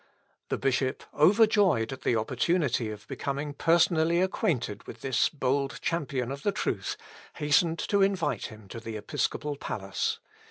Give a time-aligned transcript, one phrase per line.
[0.49, 6.41] The bishop, overjoyed at the opportunity of becoming personally acquainted with this bold champion of
[6.41, 6.97] the truth,
[7.35, 10.19] hastened to invite him to the episcopal palace.